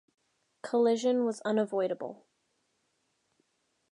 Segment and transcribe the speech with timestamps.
[0.63, 2.25] Collision was unavoidable.